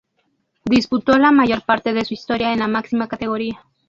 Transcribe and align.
Disputó 0.65 1.15
la 1.19 1.31
mayor 1.31 1.63
parte 1.63 1.93
de 1.93 2.03
su 2.05 2.15
historia 2.15 2.53
en 2.53 2.57
la 2.61 2.67
máxima 2.67 3.07
categoría. 3.07 3.63